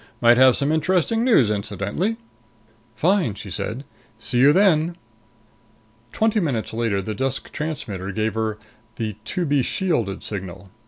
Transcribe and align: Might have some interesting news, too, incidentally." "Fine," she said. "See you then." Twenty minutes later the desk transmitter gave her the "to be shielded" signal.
Might 0.19 0.37
have 0.37 0.55
some 0.55 0.71
interesting 0.71 1.23
news, 1.23 1.49
too, 1.49 1.53
incidentally." 1.53 2.17
"Fine," 2.95 3.35
she 3.35 3.51
said. 3.51 3.83
"See 4.17 4.39
you 4.39 4.51
then." 4.51 4.95
Twenty 6.11 6.39
minutes 6.39 6.73
later 6.73 7.03
the 7.03 7.13
desk 7.13 7.51
transmitter 7.51 8.11
gave 8.11 8.33
her 8.33 8.57
the 8.95 9.15
"to 9.25 9.45
be 9.45 9.61
shielded" 9.61 10.23
signal. 10.23 10.71